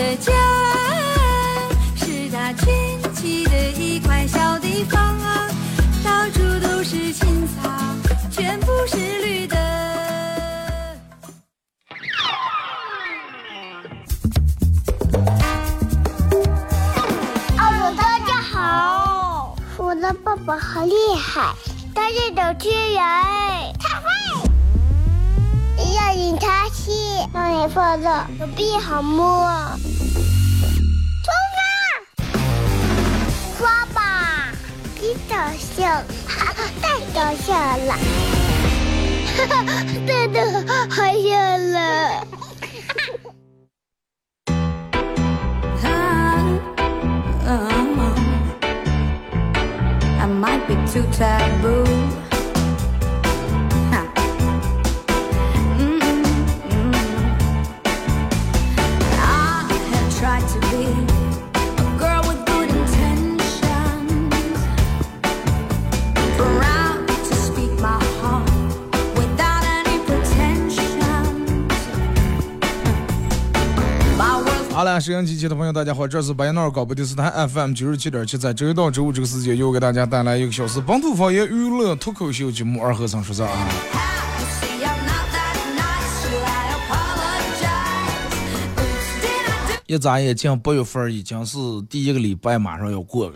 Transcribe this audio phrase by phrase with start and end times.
[0.00, 0.32] 的家
[1.94, 5.46] 是它圈起的一块小地方啊，
[6.02, 7.68] 到处都是青草，
[8.30, 9.58] 全部是绿的。
[17.58, 21.54] 哦，大家好，我的爸爸好厉害，
[21.94, 23.02] 他是主持人，
[23.78, 24.08] 他会
[25.94, 26.94] 让你开心，
[27.34, 29.46] 让你快乐，手臂好摸。
[35.28, 35.86] 搞笑，
[36.26, 37.90] 哈哈，太搞笑了，
[40.06, 40.38] 真的
[40.88, 42.26] 好笑了。
[50.92, 52.19] Too taboo.
[75.00, 83.68] 摄像机前的朋友，大家好，这是白彦淖尔广播电视台 FM 九十七点七，在周一到周五这个时间，又给大家带来一个小时本土方言娱乐脱口秀节目《二和尚说事儿》啊。
[89.86, 93.34] 一眨眼睛八月份，已经是第一个礼拜，马上要过了。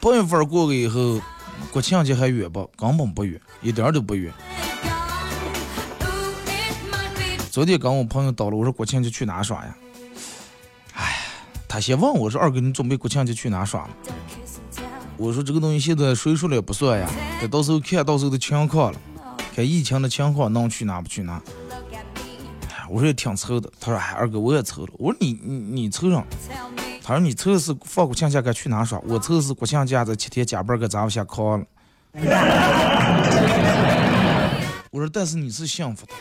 [0.00, 1.20] 八月份过了以后，
[1.70, 2.68] 国庆节还远不？
[2.76, 4.32] 根本不远，一点都不远。
[7.56, 9.74] 昨天跟我朋友到了，我说国庆节去哪耍呀？
[10.92, 11.16] 哎，
[11.66, 13.88] 他先问我说二哥，你准备国庆节去哪耍？
[15.16, 17.08] 我说这个东西现在谁说了也不算呀，
[17.40, 19.00] 得到时候看到时候的情况了，
[19.54, 21.40] 看疫情的情况能去哪不去哪。
[22.68, 24.92] 哎我说也挺愁的，他说哎二哥我也愁了。
[24.98, 26.26] 我说你你你愁上？
[27.02, 31.64] 他说你愁的是放国庆假该去哪耍，我愁的是国庆假这七天加班给咱们下炕了。
[34.90, 36.12] 我说但是你是幸福的，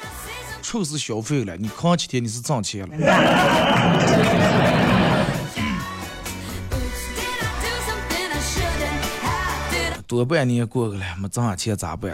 [0.67, 2.97] 臭是消费了，你扛几天你是挣钱了。
[10.07, 12.11] 多半年过去了，没挣下钱咋办？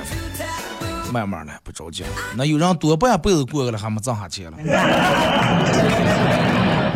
[1.13, 2.03] 慢慢来，不着急。
[2.35, 4.57] 那有人多半辈子过去了，还没挣下钱了。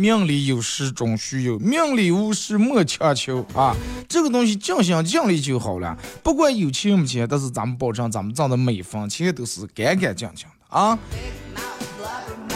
[0.00, 3.76] 命里有时终须有，命里无时莫强求啊！
[4.08, 10.98] 这个东西尽心尽力就好了，不管有钱没钱，但是咱们保证咱们挣的每一分钱都是干干净净的啊，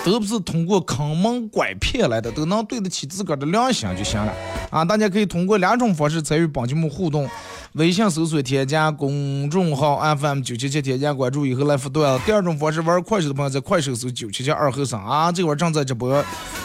[0.03, 4.33] 都不是通过坑蒙拐骗来的，都能对得起自个儿的良心就行了
[4.71, 4.83] 啊！
[4.83, 7.29] 大家可以通过两种方式参与本节目互动。
[7.73, 12.03] 微信搜索添加公众号 FM 九七七，添加关注以后来互动。
[12.21, 16.25] 第二种方式，玩快手的朋友在快手搜九七七二后生啊，这会儿正在直播。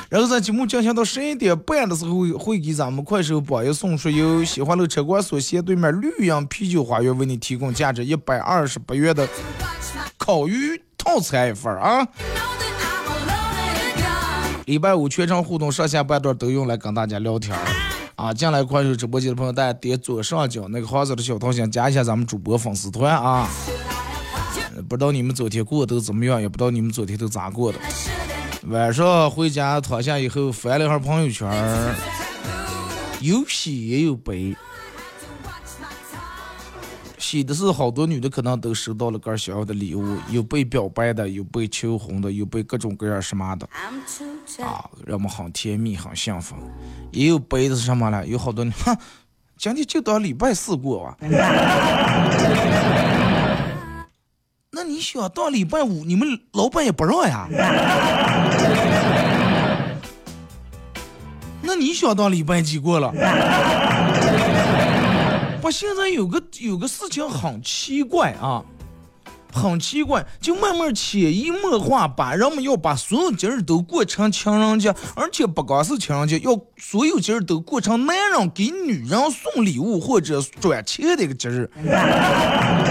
[0.10, 9.30] 然后在节目进行到十一点半的时候，会给咱们快手榜一送出由喜欢乐车管所斜对面绿洋啤酒花园为你提供价值一百二十八元的
[10.18, 12.08] 烤鱼套餐一份啊。
[14.66, 17.56] 礼拜五全程互动，上下半段都用来跟大家聊天
[18.16, 18.34] 啊。
[18.34, 23.48] 进来快手直播间的朋友，大家点左上角那个黄色的小桃心，加一下咱们主播粉丝团啊。
[24.88, 27.78] 不知道你们昨天过得都怎么样，也不知道你们昨天都咋过的。
[28.64, 31.50] 晚上回家躺下以后，翻了一下朋友圈，
[33.22, 34.56] 有喜也有悲。
[37.18, 43.68] 喜的是好多女的可能都收到了个想要的礼物，有被表白的，有被求婚的，有被各种各样什么的。
[44.64, 46.56] 啊，让我们很甜蜜，很幸福。
[47.12, 48.26] 也有悲的是什么呢？
[48.28, 48.98] 有好多，哼，
[49.58, 51.18] 今天就当礼拜四过吧。
[54.82, 57.50] 那你想当礼拜五，你们老板也不让呀？
[61.62, 63.12] 那你想当礼拜几过了？
[65.62, 68.64] 不，现在有个有个事情很奇怪啊，
[69.52, 81.70] 很奇怪，就慢慢潜移默化把人们要把所有节日都过成情人节，而且不光是情人节，要所有节日都过成男人给女人送礼物或者转钱的一个节日。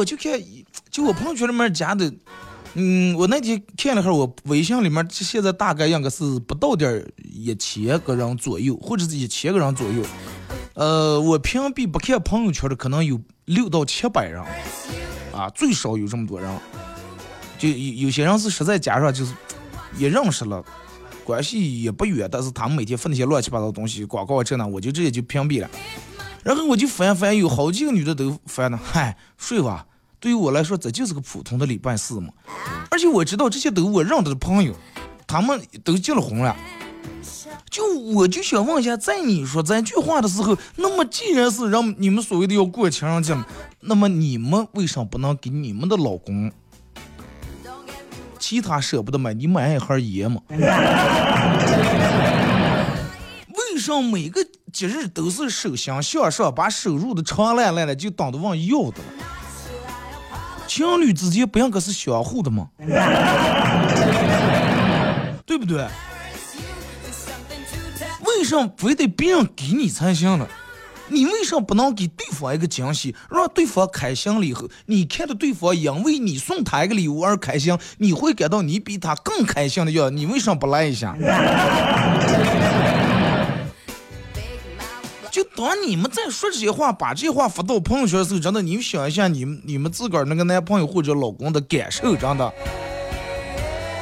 [0.00, 0.32] 我就看，
[0.90, 2.10] 就我朋友圈里面加的，
[2.72, 10.02] 嗯，我那天看了会儿，我微信里面现在大概应该是不到点一千个人左右，或者是一千个人左右。
[10.72, 14.42] 呃，我屏蔽不看朋友圈的可能有六到七百人，
[15.34, 16.50] 啊，最少有这么多人。
[17.58, 19.34] 就有有些人是实在加上就是
[19.98, 20.64] 也认识了，
[21.24, 25.68] 关系也不远，但是他们每天发那些乱七八糟的东西，广告这那，我就直接就屏蔽了。
[26.42, 29.84] 然后我就翻翻，有好几个女的都翻呢，嗨，睡吧。
[30.20, 32.28] 对于我来说，这就是个普通的礼拜四嘛。
[32.90, 34.74] 而且我知道这些都我认得的朋友，
[35.26, 36.54] 他们都结了婚了。
[37.70, 43.34] 就我就想问一下，在你说这句话的时候，那么既然是让你们所谓的要过情人节，
[43.80, 46.52] 那么你们为什么不能给你们的老公
[48.38, 50.42] 其他舍不得买，你买一盒烟嘛？
[50.50, 50.58] 为
[53.78, 59.04] 什么每个节日都是手心向上，把手入的长烂烂的，就等着往要的了？
[60.70, 62.68] 情侣之间不应该是相互的吗？
[65.44, 65.84] 对不对？
[68.24, 70.46] 为什么非得别人给你才行呢？
[71.08, 80.16] 你为什么不能给对方一个惊喜，让对方开心了以后，你看到对方因为你送他一个礼物而开心，你会感到你比他更开心的样？
[80.16, 81.16] 你为什么不来一下？
[85.60, 92.50] 当你们在说这些话，把这些话发到朋友圈的时候，真的，你们想一下，你们你们自个儿那个男朋友或者老公的感受，真的，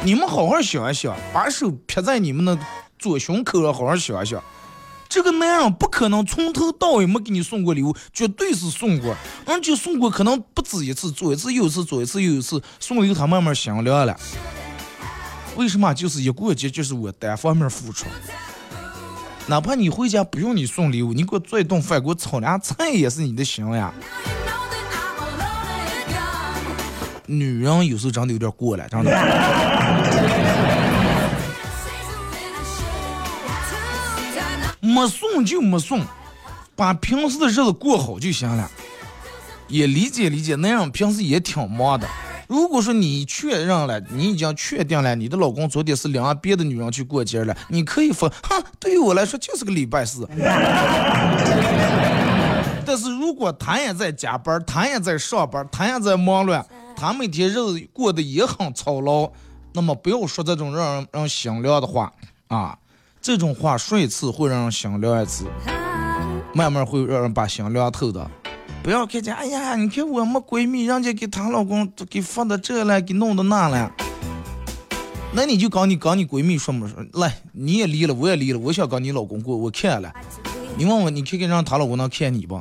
[0.04, 2.56] 你们好好想一想，把手撇在你们的。
[2.96, 4.42] 左胸口上好好想一想，
[5.08, 9.14] 这个男人不可能从头到尾没给你送过礼物，绝对是送过，
[9.44, 14.16] 而且送过可能不止一次，左一次又一次，左一次又一次，送了以后他慢慢心凉了。
[15.54, 15.94] 为什么？
[15.94, 18.06] 就是一过节就是我单方面付出，
[19.48, 23.90] 哪怕你回家不用你送礼物，你给我做一顿饭，给我炒俩菜也是你的行呀。
[27.24, 29.10] 女人有时候真的有点过了，真的。
[34.80, 36.02] 没送就没送，
[36.76, 38.70] 把平时的日子过好就行了。
[39.66, 42.06] 也理解理解，那样平时也挺忙的。
[42.48, 50.26] 如果说你确认了，你已经确定了，你的老公昨天是领别的女人去过节了，你可以说， 哈，对于我来说就是个礼拜四。
[52.86, 56.64] 但是如果他也在加班，他也在上班，他也在忙乱，
[56.96, 59.30] 他每天日子过得也很操劳，
[59.74, 62.10] 那么不要说这种让人让心凉的话
[62.46, 62.78] 啊。
[63.20, 65.44] 这种话说一次会让人心凉一次，
[66.54, 68.30] 慢慢会让人把心凉透的。
[68.88, 73.92] 不要看见，哎呀，你看我们闺蜜，人家给她老公给发的这了，给弄的那了。
[75.30, 80.10] 那你就跟你跟你闺蜜说嘛，说来，你也离了，我也离了，我想跟你老公过，我看了。
[80.78, 82.58] 你问问，你看看让她老公能看你不？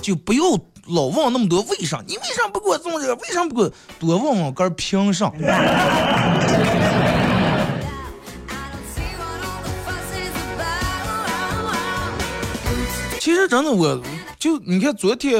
[0.00, 0.42] 就不要。
[0.88, 2.02] 老问那么多为啥？
[2.08, 3.14] 你为啥不给我送这个？
[3.14, 5.30] 为啥不给我多问问个凭啥？
[13.52, 14.02] 真的，我
[14.38, 15.38] 就你看昨天，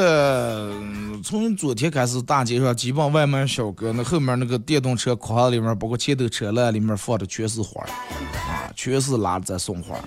[1.22, 9.98] 从昨天开始，大街上基本外卖小哥那后面那个电动车筐里面，包括前头车篮里面放的全是花啊，全是拉着在送花。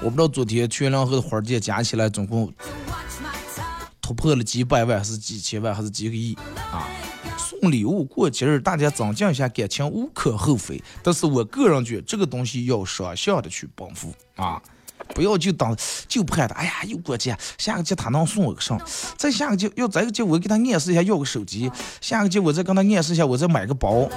[0.00, 2.50] 我不知道昨天全量和花店加起来总共。
[4.00, 6.34] 突破了几百万还是几千万还是几个亿
[6.72, 6.88] 啊！
[7.36, 10.82] 送礼物过节日，大家增进一下感情无可厚非。
[11.02, 14.60] 但是我个人觉这个东西要双向的去奔赴啊，
[15.14, 15.76] 不要就当
[16.08, 18.78] 就盼他，哎呀又过节，下个节他能送我个啥？
[19.16, 24.08] 再下个节要再个节我给他暗示一下要个手机，下个节我再跟他暗示一下我再买个包，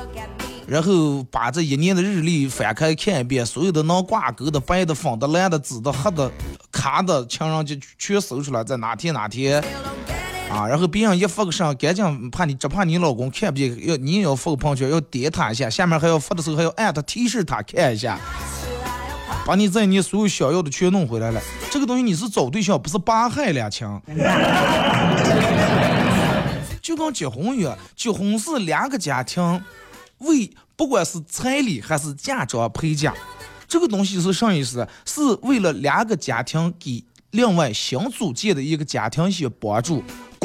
[0.68, 6.32] 然后把这一年的日历翻开看一遍，所有的能挂钩的白的、粉的、蓝的、紫的、黑的。
[6.72, 9.64] 卡的情人节全搜出来，在哪天哪天
[10.52, 10.68] 啊？
[10.68, 18.20] 然后别人一发个上，赶紧怕你，只怕你老公看不见，要你也要发个朋友圈，要点他一下，下面还要发的时候还要艾特提示他看一下，
[19.46, 21.40] 把你在你所有想要的全弄回来了。
[21.70, 23.88] 这个东西你是找对象，不是八害两情。
[26.82, 29.64] 就跟结婚一样，结婚是两个家庭
[30.20, 33.14] 为不管是彩礼还是嫁妆陪嫁。
[33.68, 34.88] 这个东西是啥意思？
[35.06, 40.04] 是为了两个家庭给另外新组建的一个家庭一些帮助，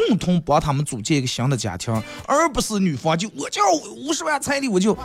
[0.09, 1.93] 共同帮他们组建一个新的家庭，
[2.27, 3.61] 而不是女方就我就
[3.97, 4.97] 五十万彩礼，我就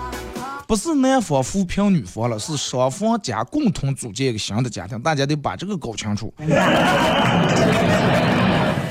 [0.67, 6.33] 不是男方扶贫女方了，是双方家共同组建一个新的家庭，大家得把这个搞清楚。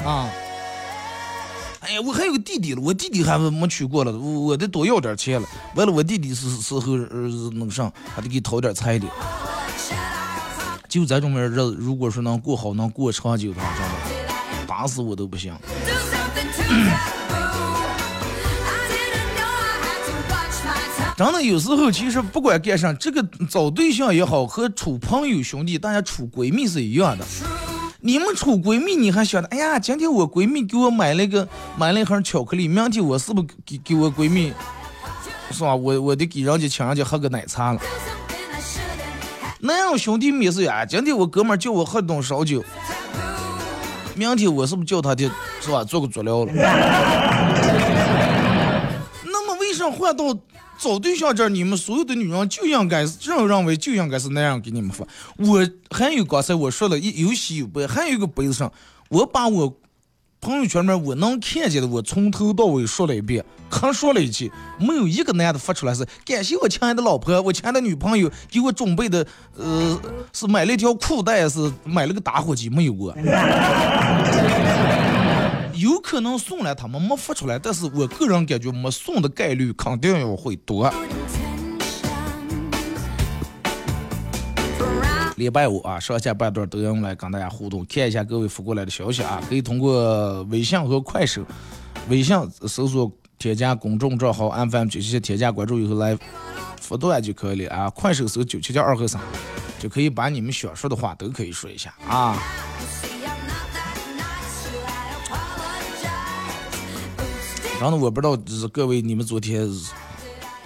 [0.05, 0.31] 啊。
[1.81, 5.47] 哎呀，我还有个弟弟了，我弟弟还没娶过了，我我得多要点钱了。
[5.75, 9.07] 完了，我弟弟是时候呃那个啥，还得给掏点彩礼。
[10.89, 15.53] 就这种日子，如果说能过好，能过长久的话，真的打死我都不行。
[21.17, 27.25] 真的有时候，其实不管干啥，这个找对象也好，和处朋友兄弟，大家处闺蜜是一样的。
[28.01, 34.53] 你们处闺蜜，你还想着，哎呀，今天我闺蜜给我买了个买了一盒巧克力，明天我是不是给给我闺蜜，
[35.53, 35.75] 是吧？
[35.75, 37.81] 我我得给人家请人家喝个奶茶了。
[39.61, 42.63] 那样兄弟没事呀，今天我哥们叫我喝顿烧酒，
[44.17, 45.31] 明天我是不是叫他的，
[45.65, 45.83] 是吧？
[45.83, 46.53] 做个足疗了？
[49.25, 50.25] 那么为啥换到？
[50.77, 55.07] 找对象这儿，你们所有的女人就应该这样认为，就应该是那样给你们发。
[55.37, 58.71] 我还有刚才我说了，有喜有悲，还有一个杯子上，
[59.09, 59.73] 我把我
[60.41, 69.25] 朋友圈里面我能看见的，我从头到尾说了一遍，可说了一句，没有一个男的发出来是感谢我亲爱的老婆，我亲爱的女朋友给我准备的，
[69.57, 69.99] 呃，
[70.33, 73.15] 是买了一条裤带，是买了个打火机，没有过。
[75.77, 80.93] 有可能送来，他们没发出来，但是我个人感觉没送的概率肯定要会多。
[85.37, 91.45] 礼拜五啊，上下半段都用来跟大家互动，看一下各位发过来的消息啊，可以通过微信和快手，
[92.09, 92.37] 微信
[92.69, 96.17] 搜索添加公众账号 FM 九七七，添加关注以后来
[96.81, 99.21] 发段就可以了啊，快手搜九七七二和三，
[99.81, 102.41] 就可以把你们想说的话都可以说一下啊。
[107.81, 109.69] 然后我不知道就是各位你们昨天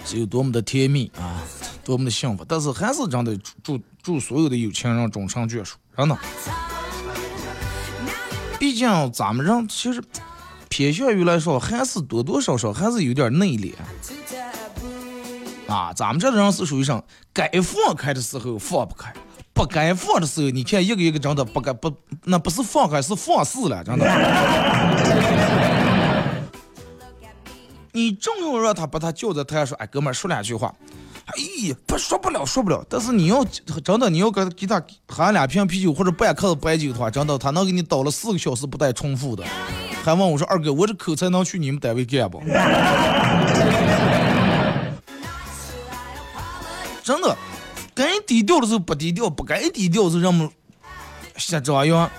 [0.05, 1.41] 是有多么的甜蜜啊，
[1.83, 6.17] 多么的幸福，但是还是真的祝祝所有的有情人终成眷属，真的。
[8.57, 10.01] 毕竟咱们人其实
[10.69, 13.73] 偏向于来说，还是多多少少还是有点内敛
[15.67, 15.91] 啊。
[15.93, 19.13] 咱们这的人是属于上该放开的时候放不开，
[19.53, 21.91] 不该放的时候，你看一个一个真的不该不，
[22.23, 24.05] 那不是放开是放肆了，真的。
[27.91, 30.73] 你正要让他把他叫在台上说，哎，哥们儿说两句话，
[31.25, 31.33] 哎，
[31.87, 32.85] 不说不了，说不了。
[32.87, 33.43] 但是你要
[33.83, 39.43] 真的，你要给给他喝两瓶啤酒或者半克子白酒的话，真的他能给你倒了四个小时不带重复的。
[40.03, 42.39] 还问我说，二哥，我这口才能去你们单位干不？
[47.03, 47.35] 真的，
[47.95, 50.47] 该低调的时候不低调，不该低调的时候让们
[51.37, 52.09] 瞎张扬。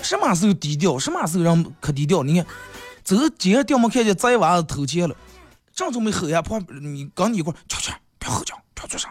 [0.00, 2.22] 什么时候低调，什么时候让可低调？
[2.22, 2.46] 你看。
[3.06, 5.14] 走，今天掉没看见贼娃子偷钱了，
[5.72, 9.08] 正准备吼呀，旁你跟你一块儿，悄悄，别喝酒，别做声，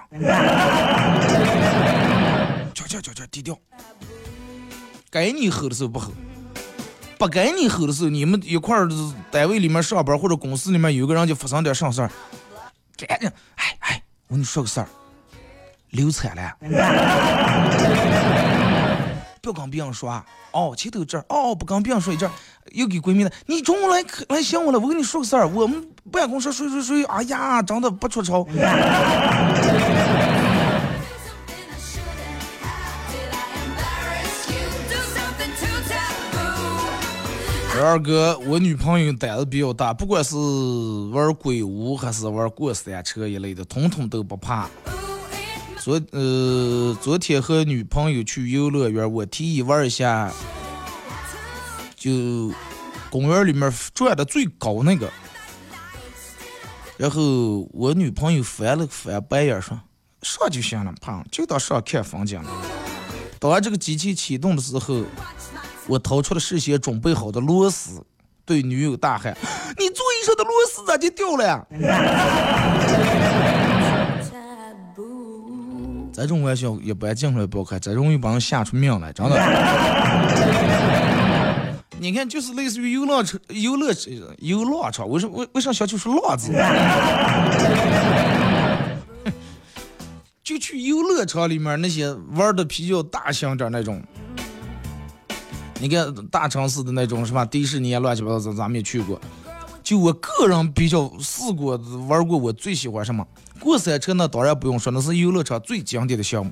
[2.73, 3.57] 悄悄悄悄，低调。
[5.09, 6.11] 该你喝的时候不喝，
[7.17, 8.89] 不该你喝的时候，你们一块儿
[9.31, 12.11] 单位里面上班或者公司里面有个人就发生点啥事儿，
[12.97, 14.89] 赶紧，哎哎，我跟你说个事儿，
[15.91, 16.57] 流产了。
[19.45, 20.09] 不跟别人说
[20.51, 22.29] 哦，前头这儿哦，不跟别人说一阵，
[22.71, 23.31] 又给闺蜜了。
[23.45, 28.47] 你中午来来想我了，我跟你说个事儿，我们办公室睡睡睡，哎呀，长得不出丑。
[37.77, 40.35] 二哥，我女朋友胆子比较大，不管是
[41.13, 44.67] 玩鬼屋还是玩过山车一类的，统统都不怕。
[45.85, 50.33] 昨呃，昨天和女朋友去游乐园，我提议玩一下，
[51.95, 52.51] 就
[53.11, 55.07] 公园里面转的最高那个。
[56.97, 59.79] 然后我女朋友翻了翻白眼说
[60.23, 62.49] ：“上就行了，胖，就当上看风景了。”
[63.37, 65.03] 当这个机器启动的时候，
[65.85, 68.03] 我掏出了事先准备好的螺丝，
[68.43, 69.37] 对女友大喊
[69.77, 71.63] ：“你座椅上的螺丝咋就掉了呀？”
[76.15, 79.36] 这种玩笑一般尽量不好看，这容易把人吓出命来，真的。
[82.00, 83.91] 你看，就是类似于游乐场、游乐、
[84.39, 86.51] 游乐场，为什为为啥小区是“乐”字？
[90.43, 94.00] 就去游乐场里面那些玩的比较大型点那种。
[95.79, 97.43] 你看大城市的那种是吧？
[97.43, 99.19] 迪士尼啊，乱七八糟，咱咱们也去过。
[99.85, 101.77] 就我个人比较试过
[102.09, 103.23] 玩过，我最喜欢什么？
[103.59, 106.51] 过山车那当然不用说，那是游乐场最经典的项目。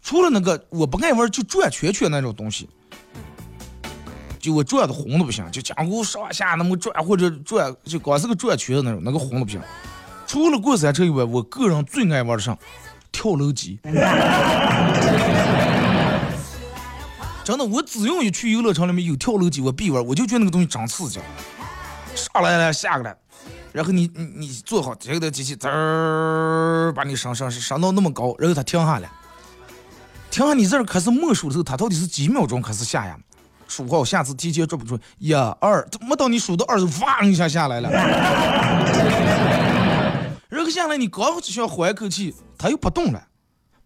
[0.00, 2.68] 除了那个我不爱玩就转圈圈那种东西，
[4.38, 9.60] 就我转的红的不行，就江湖上下那么转或者转，就光是个转圈的那种，那个红的不行。
[10.28, 12.56] 除了过山车以外，我个人最爱玩的上
[13.10, 13.80] 跳楼机。
[17.42, 21.18] 真的，我只要一去游乐场里面有跳楼机，我必玩，我就觉得那个东西长刺激。
[22.14, 23.16] 上来了，下个来，
[23.72, 29.10] 然后你你你坐好，这个机器滋儿把你上上上到那么高，然后它停下来，
[30.30, 33.16] 停下你这儿开始默数的时候，它到底是几秒钟开始下呀？
[33.68, 37.88] 数好，下次提前做不出一二，没到你数到二，哇一下下来了。
[40.48, 43.22] 然后下来你刚想缓一口气，它又不动了，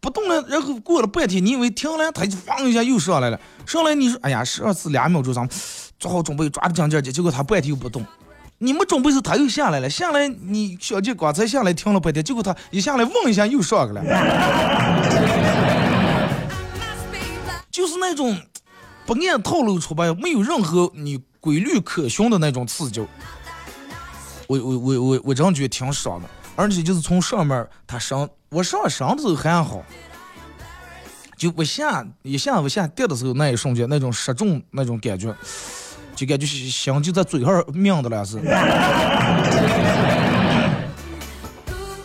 [0.00, 0.42] 不动了。
[0.48, 3.38] 然后过了半天，你以为停了，它就放一下又上来了。
[3.66, 5.50] 上来你说，哎呀，十二次两秒钟，咱们
[6.04, 8.04] 做好准备，抓着奖劲儿结果他半天又不动。
[8.58, 9.88] 你没准备时，他又下来了。
[9.88, 14.04] 下来你小姐刚才下来停了半天，结果他一下来嗡一下又上去了。
[17.70, 18.36] 就是那种。
[19.06, 23.06] 不按套路出牌，没有任何你规律可循的那种刺激，
[24.46, 26.28] 我我我我我真觉得挺爽的。
[26.56, 29.82] 而且就是从上面他上，我上上的时候还好，
[31.36, 35.36] 就不下一下不下跌的时候那一瞬间，那种失重那种感觉，
[36.14, 38.38] 就感觉心就在嘴上命的了是。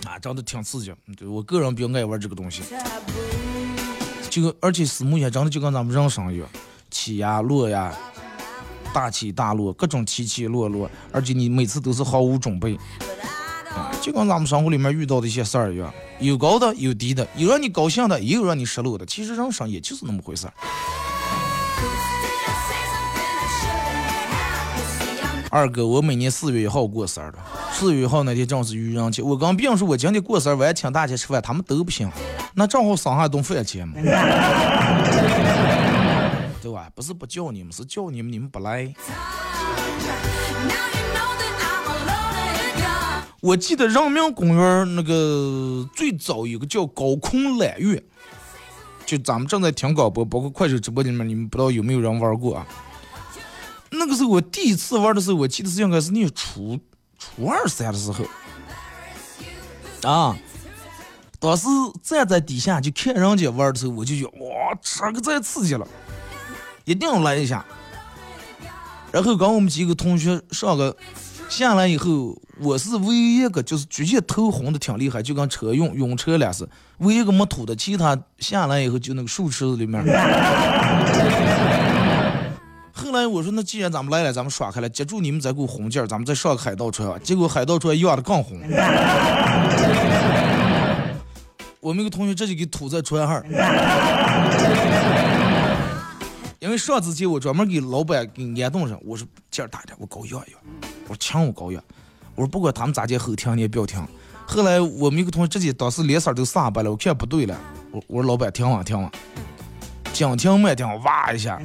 [0.03, 2.63] 啊，真的挺刺激，对我个人比较爱玩这个东西。
[4.29, 6.47] 这个而且私募也真的就跟咱们人生一样。
[6.91, 7.93] 起呀落呀，
[8.93, 12.75] 大起大落，各种起起落落，而且你每次都是毫无准备，
[13.73, 19.05] 啊，就跟咱们生活里面遇到的一些事儿一样，有高的有低的，有让你高兴的，也有让你失落的。
[19.05, 20.47] 其实人生也就是那么回事。
[25.51, 27.33] 二哥，我每年四月一号过生日，
[27.71, 29.23] 四月一号那天正是愚人节。
[29.23, 32.07] 我跟别说我今天过生日，我还请大家吃饭，他们都不行。
[32.53, 33.95] 那正好省下一顿饭钱嘛。
[36.61, 36.87] 对吧？
[36.93, 38.93] 不是不叫你们，是叫你们，你们不来。
[43.41, 48.03] 我记得人民公园那个最早有个叫高空揽月，
[49.03, 52.67] 就咱们正在听广播，包括快手直播里面，你们不知道有没有人玩过啊？
[53.91, 56.79] 那个时候我第一次玩的时候，我记得是应该是念初
[57.17, 58.25] 初二三的时候
[60.09, 60.37] 啊。
[61.41, 61.67] 当时
[62.03, 65.87] 站在底下就看人家玩的时候，我就觉得哇，这个太刺激了。
[66.83, 67.65] 一定要来一下，
[69.09, 70.93] 然后跟我们几个同学上个
[71.47, 80.03] 下来以后，我是唯一一个就是直接头红的挺厉害，就跟车用晕车了似，唯一一个没吐的，其他下来以后就那个树池子里面。
[82.99, 87.17] 后来我说那既然咱们来了，咱们耍开了，接住你们再给我红劲儿，咱们再上个海盗船。
[87.23, 88.59] 结果海盗船压的更红，
[91.79, 93.41] 我们一个同学这就给吐在船上。
[96.59, 100.57] 因为上次节我专门给老板给安顿上，我说劲儿大点，我高压一压，
[101.07, 101.81] 我说强我高压，
[102.35, 104.05] 我说不管他们咋接后停你也不要停。
[104.45, 107.57] 后来我们一个同学直接当时脸色都煞白了，我看不对了，
[107.91, 109.09] 我我说老板停啊停啊，
[110.19, 111.57] 讲停慢停，哇一下。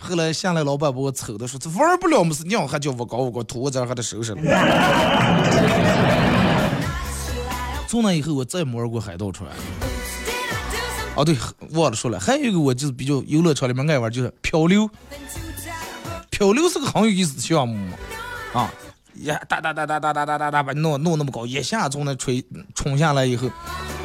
[0.00, 4.40] 后来下来老板把我瞅的说这玩不了么事，娘还叫我搞我高，吐我这还得收拾了。
[7.86, 9.46] 从那以后我再没玩过海盗船。
[11.16, 11.36] 哦对，
[11.72, 14.88] 忘了说了，还有一个我就是比较游乐场里面爱玩，就是漂流。
[16.30, 17.92] 漂流是个很有意思的项目嘛，
[18.54, 18.72] 啊，
[19.16, 22.42] 呀哒哒哒哒哒哒哒哒哒把弄弄那么高，一下从那吹
[22.74, 23.50] 冲下来以后，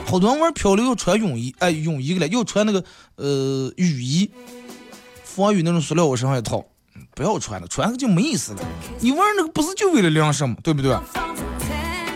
[0.07, 2.81] 好多人玩漂流要穿泳衣，哎，泳衣个了要穿那个
[3.17, 4.31] 呃雨衣，
[5.25, 6.63] 防雨那种塑料往身上一套，
[7.13, 8.59] 不要穿了，穿了就没意思了。
[9.01, 10.55] 你玩那个不是就为了凉身吗？
[10.63, 10.97] 对不对？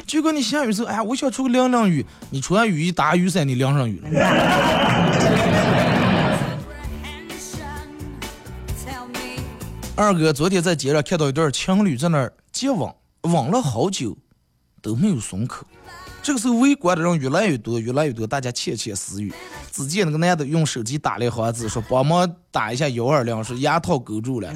[0.07, 2.05] 就跟你下雨时候，哎，我想出个凉凉雨。
[2.29, 4.09] 你穿雨衣打雨伞，你凉上雨了。
[9.97, 12.89] 二哥昨天在街上看到一对情侣在那儿接吻，
[13.23, 14.17] 吻了好久
[14.81, 15.65] 都没有松口。
[16.23, 19.33] 这个时候围观的人越来越多，越来越多，大家窃窃私语。
[19.71, 24.53] 只见那个男的用手机打了一行字，说：“帮忙打一下幺二零，说牙套勾住了。”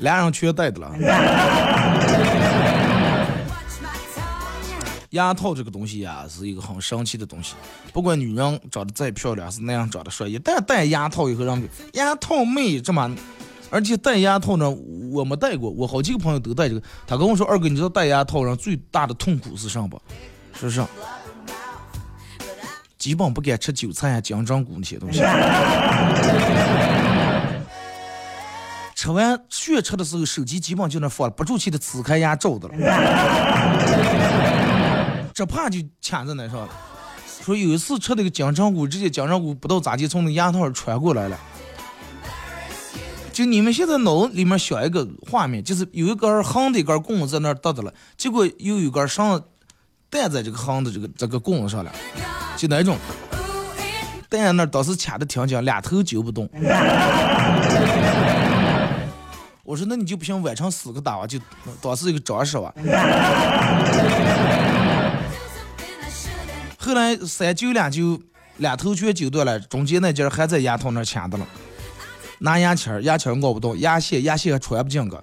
[0.00, 0.92] 俩人全带的了。
[5.10, 7.54] 牙套这个东西呀，是一个很神奇的东西。
[7.90, 11.58] 不管女人长得再漂亮，是男人长得帅，一旦戴牙套以后，让
[11.94, 13.10] 牙套妹这么，
[13.70, 14.70] 而且戴牙套呢，
[15.16, 16.82] 我没戴过，我好几个朋友都戴这个。
[17.06, 20.00] 他跟我说，二哥，你知道戴牙套上最大的痛苦是啥不？
[20.58, 20.86] 是啥？
[22.98, 25.20] 基本不敢吃韭菜呀、姜张骨那些东西。
[28.94, 32.74] 吃完血吃的时候，手机基本就那放了，不住气的呲开牙照的了，
[35.32, 36.68] 这怕就卡在那上了。
[37.44, 41.38] 说有一次吃那个姜肠骨，直接姜肠骨不知道咋地从那牙套上穿过来了。
[43.36, 49.42] 就你们现在脑里面想一个画面，就是有一根横的一根棍子在那儿搭着了，结果又有根绳
[50.08, 51.92] 担在这个横的这个这个棍子上了，
[52.56, 52.96] 就那种
[54.30, 56.48] 担在那儿，当时卡的挺紧，俩头揪不动。
[59.64, 61.38] 我说那你就不行，晚上四个打吧，就
[61.82, 62.72] 当是一个招式吧。
[66.78, 68.18] 后来三揪两揪，
[68.56, 71.46] 两头全揪断了，中间那节还在牙套那卡的了。
[72.38, 75.22] 拿牙签牙签咬不动，牙线牙线还穿不进个。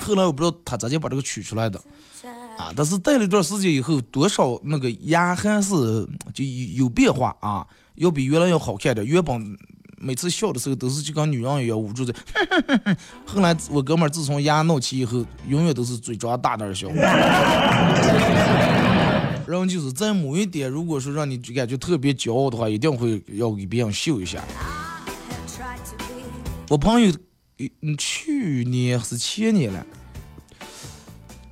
[0.00, 1.80] 后来我不知道他咋就把这个取出来的，
[2.58, 5.74] 啊，但是戴了一段时间以后，多少那个牙还是
[6.34, 6.44] 就
[6.76, 9.06] 有变化啊，要比原来要好看点。
[9.06, 9.56] 原本
[9.96, 12.14] 每次笑的时候都是就跟女人一样捂住嘴，
[13.24, 16.88] 后来我哥们自从牙闹起以后，永远都是嘴张大点笑。
[19.46, 24.42] 然后就是在某一点，如果说让你感觉特别骄傲的话，一定会要给别人秀一下。
[26.68, 27.12] 我朋友，
[27.80, 29.86] 嗯，去年是前年了，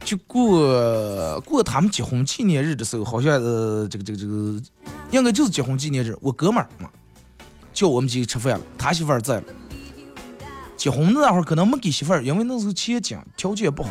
[0.05, 4.62] 就过过他们结婚纪念日的时候，好像呃，这个这个这个，
[5.11, 6.16] 应该就是结婚纪念日。
[6.20, 6.88] 我哥们儿嘛，
[7.72, 9.44] 叫我们几个吃饭了，他媳妇儿在了。
[10.76, 13.90] 结婚那会儿可能没给媳妇儿，因为那时候钱紧，条件不好。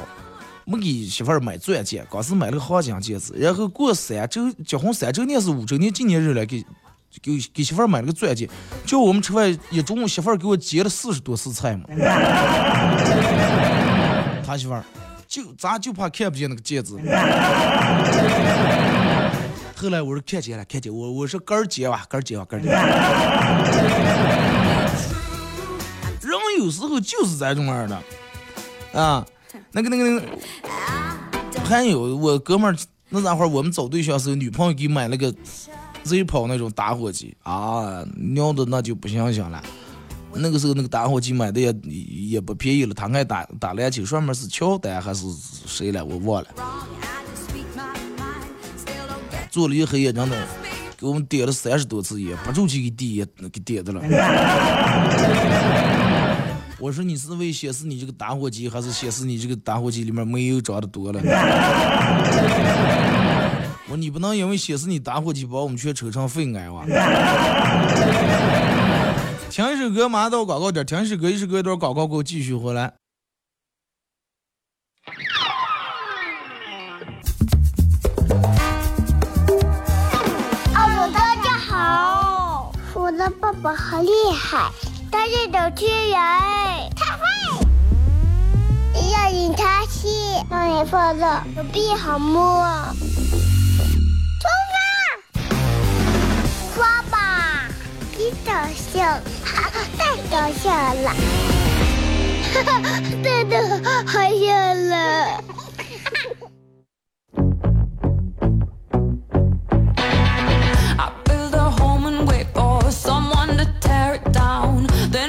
[0.69, 6.63] 没给媳妇儿买钻戒，刚是买了个黄金戒指，然后过三周结婚三周年是五周年纪念日了，给
[7.23, 8.47] 给给媳妇儿买了个钻戒，
[8.85, 11.85] 叫我们吃饭一中午，媳妇儿给我结了四十多次菜嘛。
[14.45, 14.83] 他媳妇儿
[15.27, 16.93] 就咱就怕看不见那个戒指。
[19.75, 22.69] 后来我说看见了，看见我我说儿结吧，儿结吧，儿结。
[26.21, 27.99] 人有时候就是这种样的
[28.93, 29.25] 啊。
[29.71, 30.21] 那个那个那个，
[31.65, 32.77] 还有我哥们儿
[33.09, 35.33] 那会儿我们找对象时候，女朋友给买了个
[36.03, 39.61] Zippo 那种打火机啊，尿的那就不想想了。
[40.33, 45.25] 那个时候那个打火机买的也也不便宜了，他爱打打篮球，上面是乔丹还是
[45.65, 46.47] 谁了，我忘了。
[49.49, 50.37] 做了一黑夜，真的
[50.95, 54.01] 给我们点了三十多次烟，不住气给点给点的了。
[56.81, 61.19] 我说你是为显示你这个打火机，还是显示你这个打火机里面煤油装的多了？
[63.85, 66.85] 我说你不能因为显示你打火机把我们全抽成肺癌哇！
[69.49, 70.85] 听一首歌，马上到广告点。
[70.85, 72.93] 听一首歌，一首歌一段广告，给我继续回来。
[80.75, 84.71] 哦，大家好，我的爸爸好厉害。
[85.11, 86.17] 他是主持人，
[86.95, 87.23] 他会。
[89.11, 90.07] 要引他去。
[90.49, 92.63] 让你放乐，手臂好摸。
[94.39, 95.41] 出发，
[96.75, 97.17] 刷吧，
[98.17, 99.19] 你搞笑，
[99.97, 101.07] 太搞笑了，
[102.53, 102.83] 哈哈，
[103.23, 103.53] 真的
[104.05, 104.91] 好笑了。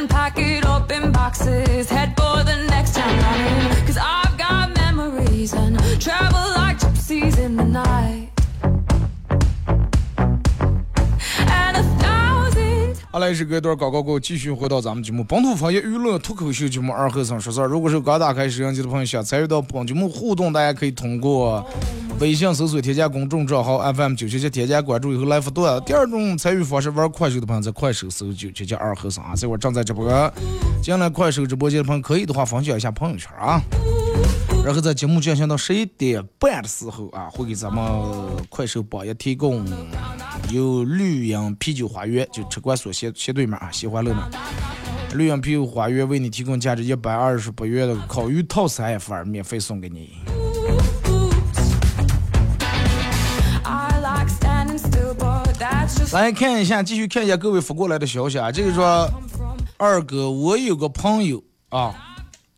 [0.00, 1.90] and pack it up in boxes.
[1.90, 7.64] Head for the next town, cause I've got memories and travel like gypsies in the
[7.64, 8.19] night.
[13.12, 17.66] 好来，是隔段广告过，继续回到咱们节目《本土方言娱乐脱口秀》节目二和尚说事儿。
[17.66, 21.68] 如果是刚打开摄像机的朋友，想参与到本节目互动，大家可以通过
[22.20, 25.64] 微信搜索添加公众账号 FM 九七七，添加关注以后来互动。
[25.84, 30.32] 第二种参与方式，玩快手的朋友在快手搜九七七二和尚啊，这会儿正在直播。
[30.80, 33.60] 进来快手直播间的朋友，可以的话分享一下朋友圈啊。
[34.64, 37.84] 然后在节目进行到十一点半的时候啊，会给咱们
[38.48, 39.64] 快手榜一提供
[40.52, 44.28] 有绿茵啤酒花园，就车管所斜斜对面啊，西华路那。
[45.14, 50.18] 绿茵啤酒花园为你提供价值一百二十八元的烤鱼套餐一份，免费送给你。
[56.12, 58.50] 来看一下，继续看一下各位发过来的消息啊。
[58.50, 59.08] 这个说，
[59.76, 61.94] 二哥，我有个朋友啊，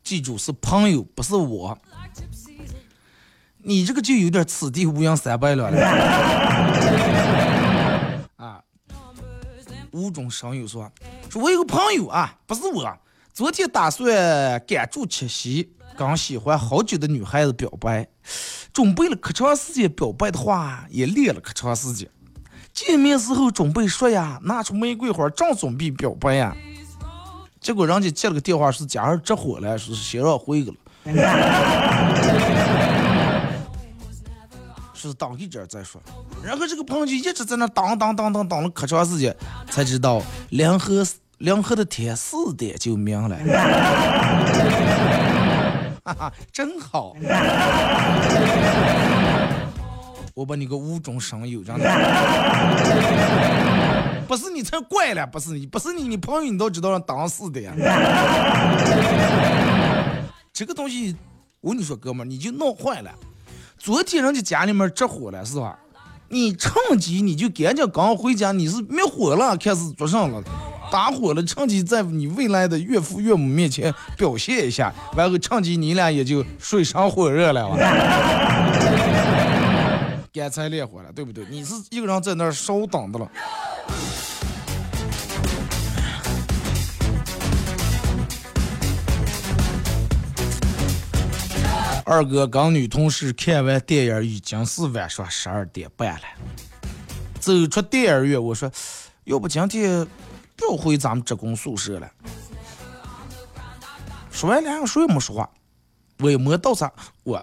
[0.02, 1.76] 记住是朋友，不是我。
[3.64, 6.51] 你这个就有点此地无银三百两了。
[9.92, 10.90] 无中生有说，
[11.30, 12.98] 说我有个朋友啊，不是我，
[13.32, 18.08] 昨天打算赶住七夕，刚喜欢好久的女孩子表白，
[18.72, 22.08] 准备了可长时间表白的话，也练了可长时间。
[22.72, 26.56] 见面时候准备说呀，拿出玫瑰花，正准备表白呀，
[27.60, 30.76] 结果人家接了个电话，是家人着火了，说是先让回去了。
[35.02, 36.00] 就是等一阵再说，
[36.44, 39.34] 然后这个朋友就一直在那等等等等等了可长时间，
[39.68, 41.04] 才知道两河
[41.38, 43.34] 两河的天四点就明了，
[46.04, 47.16] 哈哈，真好，
[50.34, 51.90] 我把你个无中生有，真的。
[54.28, 57.72] 不是你才怪了，不是你，不是你，你朋友你都知道了当时的呀。
[60.52, 61.16] 这个东西，
[61.60, 63.10] 我跟你说，哥们儿，你就闹坏了。
[63.84, 65.76] 昨天人家家里面着火了，是吧？
[66.28, 70.40] 你趁机你就赶紧刚回家，你是灭火了，开始做上了，
[70.88, 77.68] 打火了，趁机在你未来的岳父岳母面前表现一下，完后趁机你俩也就水深火热了，
[80.32, 81.44] 干柴烈火了，对不对？
[81.50, 83.28] 你是一个人在那儿烧等的了。
[92.12, 96.22] 二哥跟女同事看完电影已经是晚上十二点半了，
[97.40, 98.70] 走出电影院，我说，
[99.24, 100.06] 要不今天
[100.54, 102.10] 不回咱们职工宿舍了。
[104.30, 105.48] 说完两个谁也没说话，
[106.18, 107.42] 我也没到啥，我，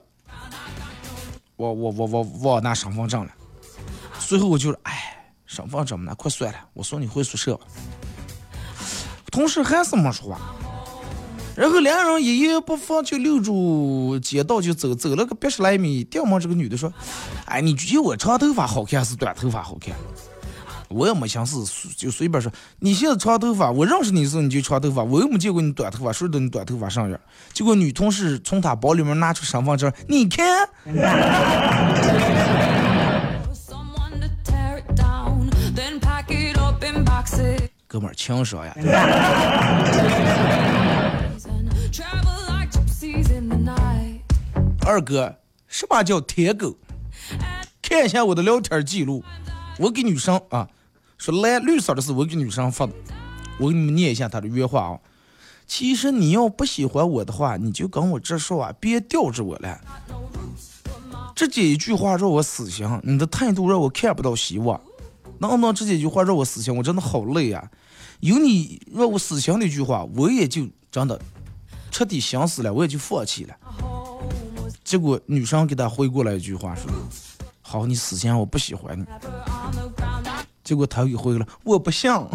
[1.56, 3.32] 我我我我忘拿身份证了。
[4.20, 7.66] 随后我就说，哎，身份证那快算了，我送你回宿舍吧。
[9.32, 10.40] 同事还是没说话。
[11.56, 16.94] 然后两人一言不发就溜住街道就走，走了个八十来米，掉毛这个女的说
[17.46, 19.94] ：“哎，你觉得我长头发好看还是短头发好看？”
[20.90, 21.64] 我也没想思，
[21.96, 27.20] 就随便说：“你现在长头发，我认识你的时候你就长头发，我又没见过你短头发，谁知道你短头发上样？”
[27.54, 30.68] 结果女同事从她包里面拿出身份证，你看，
[37.88, 38.76] 哥们儿轻说呀。
[44.90, 45.36] 二哥，
[45.68, 46.76] 什么叫舔狗？
[47.80, 49.24] 看一下我的聊天记录，
[49.78, 50.68] 我给女生啊
[51.16, 52.94] 说蓝绿色的是我给女生发的，
[53.60, 55.00] 我给你们念一下她的原话啊。
[55.68, 59.80] 其实你要不喜欢我的话，你就跟我直说啊，别吊着我了。
[61.36, 64.82] 直接一句话让我死心，你的态度让我看不到希望。
[65.38, 66.76] 能不能直接一句话让我死心？
[66.76, 67.70] 我真的好累啊！
[68.22, 71.22] 有你让我死心的一句话，我也就真的。
[71.92, 73.56] 彻底想死了，我也就放弃了。
[74.90, 76.90] 结果女生给他回过来一句话说
[77.62, 79.06] ：“好，你死心，我不喜欢你。”
[80.66, 82.28] 结果他给回了：“我不像。”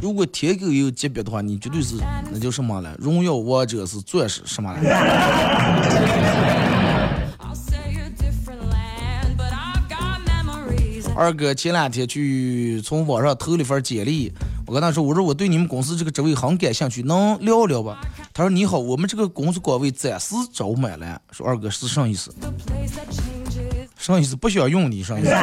[0.00, 1.96] 如果舔狗有级别的话，你绝对是
[2.30, 2.94] 那叫什么了？
[3.00, 4.78] 荣耀王者是钻石什么了？
[11.16, 14.32] 二哥前两天去从网上投了一份简历，
[14.66, 18.00] 我跟他说：“我说我对你们公司这个职位很感兴趣，能聊聊吧？”
[18.32, 22.34] 他说：“你好，我们这个工作岗位暂时招满了。”说二哥是啥意思？
[23.98, 24.34] 啥意思？
[24.34, 25.30] 不想用你啥意思？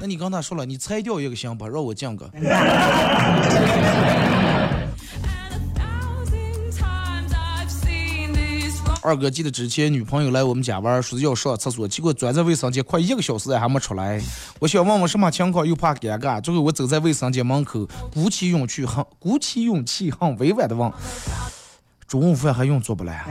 [0.00, 2.28] 那你跟他说了，你裁掉一个行吧，让我降个。
[9.04, 14.18] 二哥记得之前女朋友来我们家玩，说要上厕所，结果钻在卫生间快一个小时还没出来。
[14.58, 16.40] 我想问问什么情况，又怕尴尬。
[16.40, 20.90] 最后我走在卫生间门口，鼓起勇气，很鼓起勇气，很委婉的问：
[22.08, 23.26] 中午饭还用做不来啊？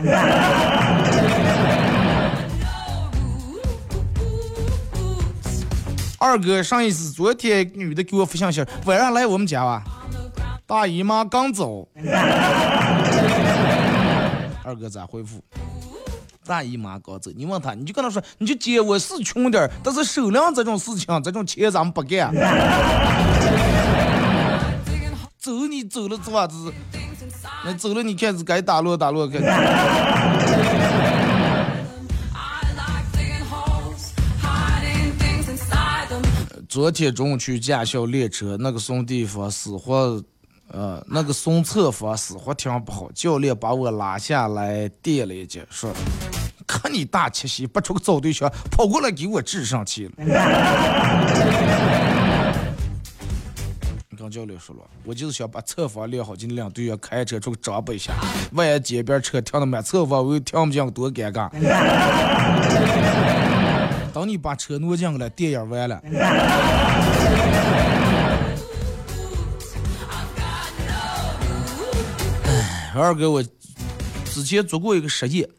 [6.19, 9.83] 二哥上一次昨天女的给我发信息，晚上来我们家吧，
[10.67, 11.87] 大姨妈刚走。
[14.73, 15.39] 二哥咋回复？
[16.43, 22.33] 大姨妈刚走，你问他，你就跟他说，你就接我是穷点但是收粮这种事情，这种钱咱们不干。
[25.37, 26.73] 走你走了，这子，
[27.63, 29.37] 那走了你开始该打落打落开。
[36.67, 40.23] 昨天中午去驾校练车，那个送地方死活。
[40.69, 45.91] 呃，那个送侧方死活停不好，教练把我拉下来垫了一脚，说
[46.65, 50.13] ：“看你大七夕，不出个找对象，跑过来给我治上去了。”
[54.09, 58.13] 你跟教练说了，我就是想把侧方练好，今天两队员开车出去装备一下，
[58.53, 61.49] 万一街边车停的满，侧方我又听不见，多尴尬。
[64.11, 66.01] 等你把车挪进来，电影完了。
[72.99, 73.43] 二哥，我
[74.25, 75.49] 之前做过一个实验，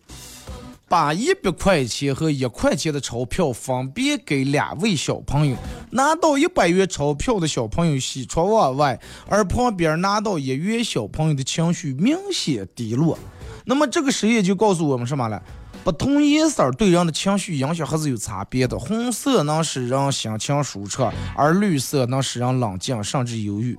[0.88, 5.56] 把一百块钱和一块钱的钞票分别给两位小朋友，
[5.90, 13.18] 拿到一百元钞票的小朋友喜出望外，而旁边拿到一元小朋友的情绪明显低落。
[13.64, 15.42] 那么这个实验就告诉我们什么了？
[15.84, 18.78] 不同颜色对人的情绪影响还是有差别的。
[18.78, 23.76] 红色能使人心情舒畅，而绿色能使人冷静甚至忧郁。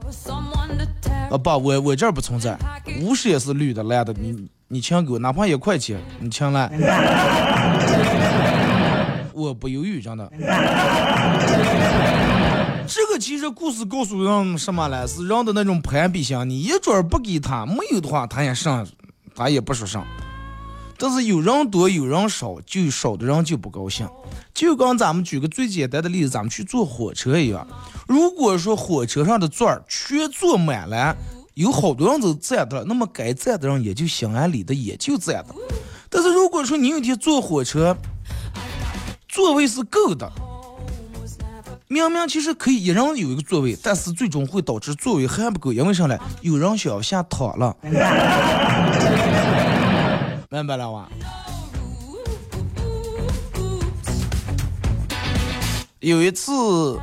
[1.32, 2.56] 啊不，我我这儿不存在，
[3.02, 6.72] 五十也是绿的蓝的，你你请给我，哪怕一块钱，你请来，
[9.34, 10.32] 我不犹豫，真的。
[12.88, 15.08] 这个其实故事告诉人什么呢？
[15.08, 16.38] 是人的那种攀比心。
[16.48, 18.86] 你一准不给他，没有的话，他也上，
[19.36, 20.06] 他也不说上。
[20.98, 24.08] 但是有人多有人少，就少的人就不高兴。
[24.54, 27.68] 就跟咱们举个最简单的例子，咱们去坐火车一样。
[28.08, 31.16] 如果说火车上的座儿全坐满了，
[31.56, 35.56] 有好多人都站的了，那么该站的人也就心安理得也就站的。
[36.10, 37.98] 但是如果说你有一天坐火车，
[39.28, 40.32] 座位是够的，
[41.90, 46.18] 明明其实可以一人有一个座位，但是最终会导致座位还不够，因为啥呢？
[46.42, 47.76] 有人想要下躺了。
[50.56, 51.10] 明白了吧？
[56.00, 56.98] 有一次，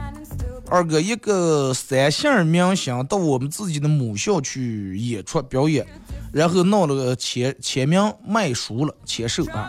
[0.71, 5.87] 二哥一个三线明星到我们自己的母校去演出表演，
[6.33, 9.69] 然后闹了个签签名卖书了，签售啊。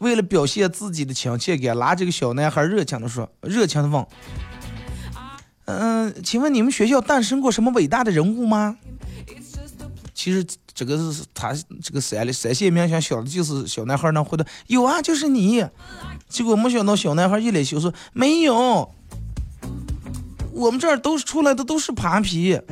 [0.00, 4.06] 为了表现自己的亲切感，拉这个小男孩热情的说，热情的问
[5.64, 8.76] ：“嗯，请问你们学校诞生过什么伟大的人物吗？”
[10.22, 15.64] 其实这个是他这个三三线明星想的就是小男孩能回答有啊，就是你。
[16.28, 18.92] 结果没想到小男孩一脸羞涩，没有，
[20.52, 22.60] 我们这儿都是出来的都是扒皮。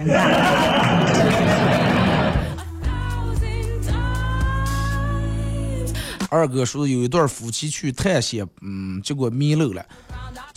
[6.29, 9.83] 二哥说有一对夫妻去探险，嗯，结果迷路了，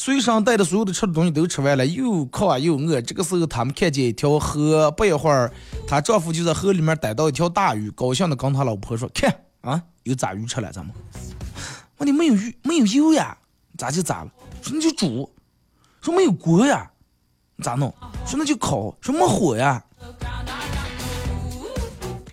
[0.03, 2.99] 随身带的所有的吃的东西都吃完了，又渴又饿。
[2.99, 5.53] 这个时候他们看见一条河，不一会儿，
[5.87, 10.91] 她丈夫就在河里面逮到一条大鱼，高兴的跟他老婆说：“看啊，有炸鱼吃了，咱们。”
[11.97, 13.37] 我你没有鱼，没有油呀，
[13.77, 14.31] 咋就咋了？
[14.63, 15.31] 说那就煮，
[16.01, 16.89] 说没有锅呀，
[17.61, 17.93] 咋弄？
[18.25, 19.85] 说那就烤，说没火呀。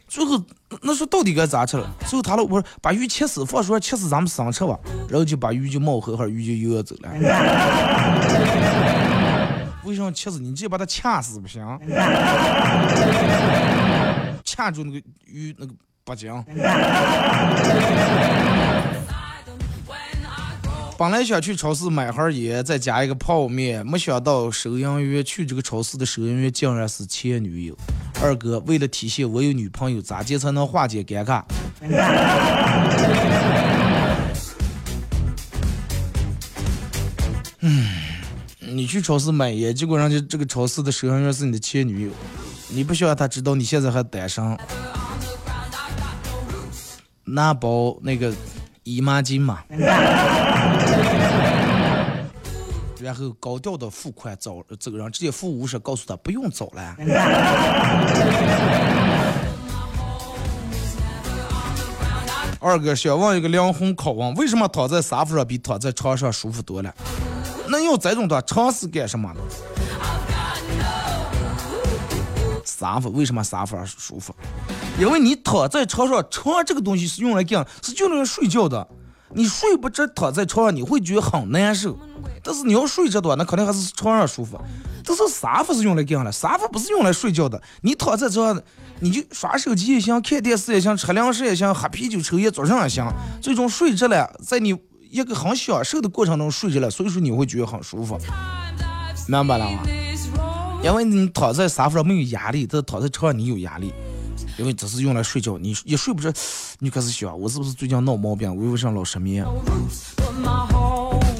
[0.09, 0.43] 最后
[0.83, 1.91] 那说到底该咋吃了？
[2.07, 4.79] 最后他老婆把鱼切死，放说切死咱们生吃吧。
[5.09, 7.09] 然后就把鱼就冒河，哈，鱼就又要走了。
[9.85, 10.51] 为什么切死你？
[10.51, 11.65] 直接把它掐死不行？
[14.45, 15.73] 掐住那个鱼那个
[16.05, 16.31] 脖颈。
[20.99, 27.79] 本来想去超市买盒烟，再加一个泡面，没想到收银员去这个超市的收银员竟然是前女友。
[28.21, 31.45] 二哥，为了体现我有女朋友，咋接才能化解尴尬？
[37.61, 37.87] 嗯，
[38.59, 42.11] 你去超市买烟，结果人家这个超市的收银员是你的前女友，
[42.71, 44.59] 你不需要他知道你现在还单身，
[47.23, 48.35] 拿包那个
[48.83, 49.61] 姨妈巾嘛。
[53.01, 56.97] 然后高调的付款走走人，直接付五十，告诉他不用走了。
[62.61, 66.93] 二哥想问一个灵魂拷问：为什么躺在沙发上比躺在床上舒服多了？
[67.69, 69.41] 那要这种的尝试干什么呢？
[72.65, 74.35] 沙发为什么沙发舒服？
[74.99, 78.89] 因为你躺在床上，床这个东西是用来干，是用来睡觉的。
[79.35, 81.99] 你睡不着，躺在床上你会觉得很难受。
[82.43, 84.59] 但是你要睡着的话，那肯定还是床上舒服。
[85.05, 87.61] 但是沙发是用来干的，沙发不是用来睡觉的。
[87.83, 88.63] 你躺在床上，
[89.01, 93.07] 你就刷手机也行，看电视也行，吃零食也行，喝啤酒抽烟早上也行。
[93.41, 94.77] 最终睡着了，在你
[95.11, 98.19] 一个很享受的过程中睡着了，所以说你会觉得很舒服，
[99.29, 99.83] 明白了吗？
[100.83, 103.93] 因为你躺在沙发上没有压力，但躺在床上你有压力。
[104.59, 106.33] 因为这是用来睡觉，你也睡不着，
[106.81, 108.55] 你开始想我是不是最近闹毛病？
[108.55, 109.47] 我为啥老失眠？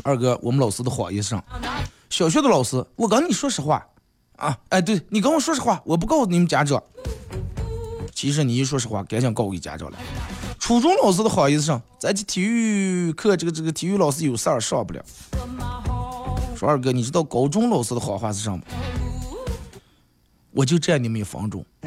[0.05, 1.43] 二哥，我们老师的好医生，
[2.09, 3.85] 小学的老师，我跟你说实话
[4.37, 6.81] 啊，哎，对你跟我说实话，我不告诉你们家长。
[8.15, 9.99] 其实你一说实话，赶紧告给家长了。
[10.61, 15.05] 初中老师的好意思上，咱这体育课这个这个体育老师有事儿上不了。
[16.57, 18.61] 说二哥，你知道高中老师的好话是什么？
[20.53, 21.65] 我就占你们一分钟，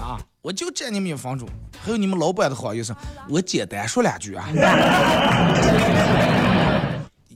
[0.00, 0.18] 啊！
[0.42, 1.48] 我就占你们一房主。
[1.78, 2.94] 还有你们老板的好意思，
[3.28, 4.48] 我简单说两句啊，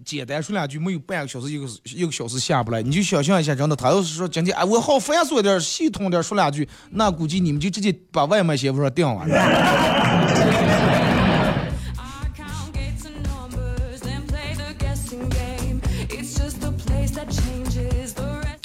[0.04, 2.82] 简单说两句，没有半个小时一个一个小时下不来。
[2.82, 9.24] 你就想象一下，真的，他要是说今天哎，我好繁琐点，系统点说两句，那估计你们就直接把外卖先说订了。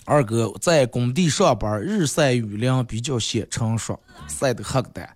[0.05, 5.09] 二哥在工地上班，日晒雨淋，比较显成熟，晒得黑的。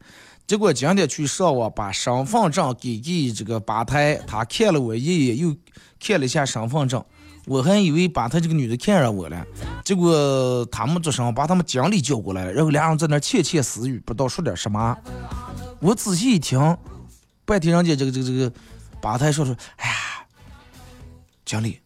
[0.48, 5.56] 结果今天去上网，把身份证给给这个吧台，他看了我一眼，又
[6.00, 7.06] 看了一下身份证，
[7.46, 9.46] 我还以为把他这个女的看上我了，
[9.86, 14.98] 结果他们桌上把他们经理叫过来了，然后俩人在那窃窃私语，不知道说点什么。
[15.80, 16.60] 我仔细一听，
[17.46, 18.52] 半天人家这个这个这个
[19.00, 19.96] 吧台说说，哎呀，
[21.46, 21.80] 经理，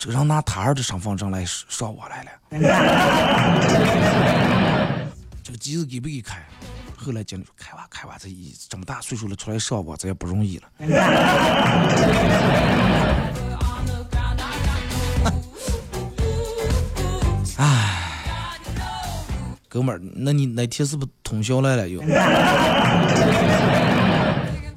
[0.00, 2.30] 这个人拿他儿的身份证来上我来了，
[5.44, 6.42] 这个机子给不给开？
[6.96, 10.64] 后来经理说开吧开吧，这一这么大岁数了出来上我，这也不容易了。
[17.58, 18.56] 哎，
[19.68, 22.00] 哥们儿，那你那天是不是通宵来了又？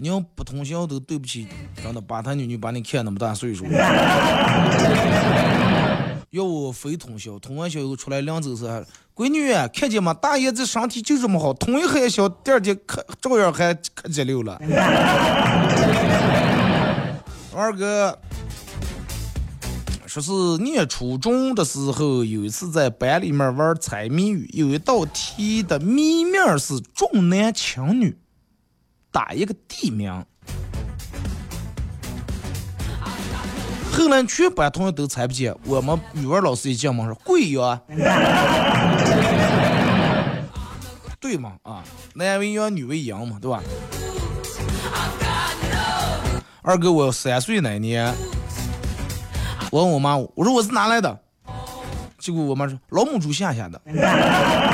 [0.03, 1.47] 你要不通宵都对不起，
[1.81, 3.63] 真的把他女女把你看那么大岁数。
[6.31, 8.65] 要我非通宵，通完宵以后出来两周时，
[9.15, 10.13] 闺女看见吗？
[10.13, 14.59] 大爷这身体就这么好，通一黑夜宵，第二天可照样还可节流了。
[17.55, 18.19] 二哥。
[20.05, 20.31] 说是
[20.61, 28.15] 念初中的时候，有一次在班里面玩猜谜语，有一道题的谜面是重男轻女，
[29.13, 30.11] 打一个地名。
[33.91, 37.79] 后来全班同学都猜不见，我们语文老师一进门说：“贵阳。”
[41.21, 41.53] 对嘛？
[41.61, 41.83] 啊，
[42.15, 43.61] 男为阳，女为阳嘛，对吧？
[46.63, 48.11] 二哥，我三岁那年。
[49.71, 51.19] 我问我妈，我说我是哪来的？
[52.17, 53.79] 结果我妈说老母猪下下的。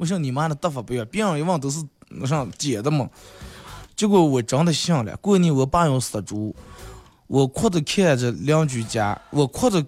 [0.00, 3.06] 我说你妈的答法不一样，别人一问都是那啥姐的嘛。
[3.94, 5.14] 结果我真的信了。
[5.18, 6.56] 过年我爸要杀猪，
[7.26, 9.84] 我哭着看着邻居家，我哭着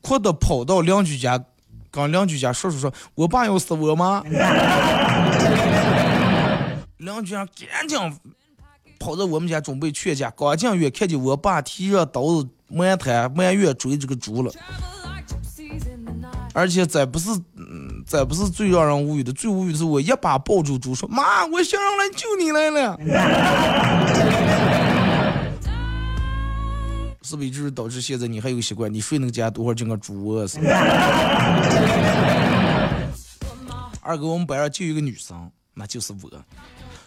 [0.00, 1.44] 哭着跑到邻居家，
[1.90, 4.22] 跟邻居家说说说，我爸要杀我妈？
[6.98, 7.98] 邻居家赶紧。
[9.00, 14.52] 跑到我们家准备劝架，刚进院看见我爸提着刀子满摊满院追这个猪了，
[16.52, 17.57] 而且这不是，嗯，
[18.08, 22.98] 这不是最让人无语的，最无语的是我一把抱住猪说：“妈，我想上来救你来了。
[27.22, 30.58] ”是不是就是导致现在你还有习惯，你睡那个家多会儿就跟猪饿死？
[34.00, 36.30] 二哥，我们班上就一个女生，那就是我。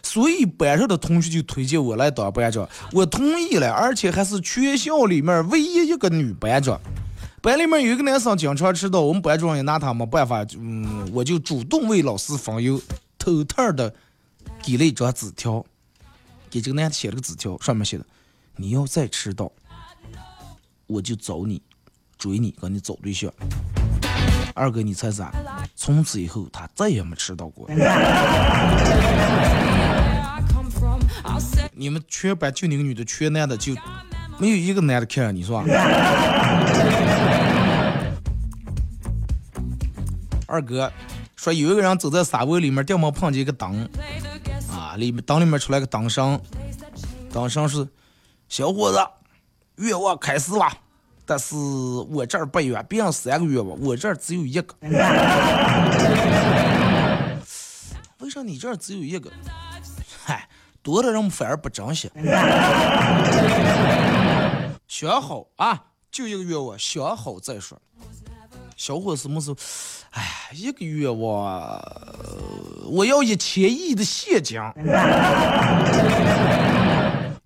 [0.04, 6.80] 所以班上的同学就推荐我来当班长，我同意了，而且还是全校里面唯一一个女班长。
[7.42, 12.80] 班里面有一个男生经常迟到，我们班主任也拿他没办法，嗯，我就主动为老师分忧，
[13.18, 13.92] 偷偷的
[14.62, 15.66] 给了一张纸条，
[16.48, 18.06] 给这个男的写了个纸条，上面写的
[18.54, 19.50] ：“你要再迟到，
[20.86, 21.60] 我就找你，
[22.16, 23.28] 追你，跟你找对象。”
[24.54, 25.32] 二哥，你猜咋？
[25.74, 27.68] 从此以后，他再也没迟到过。
[31.74, 33.74] 你们全班就那个女的，全男的就
[34.38, 35.64] 没有一个男的看上你，是吧？
[40.52, 40.92] 二哥
[41.34, 43.88] 说，有一个人走在沙漠里面，掉毛碰见一个灯，
[44.70, 46.38] 啊，里面灯里面出来个灯神，
[47.32, 47.88] 灯神是
[48.50, 48.98] 小伙子，
[49.76, 50.70] 愿望开始了。
[51.24, 54.74] 但是我这儿不远，别人三个愿望，我这儿只有一个。
[58.18, 59.32] 为啥你这儿只有一个？
[60.22, 60.46] 嗨，
[60.82, 62.10] 多的人反而不珍惜。
[64.86, 67.80] 想好啊，就一个愿望，想好再说。
[68.76, 69.56] 小伙子什么时候？
[70.12, 71.80] 哎，一个愿望，
[72.86, 74.58] 我要一千亿的现金。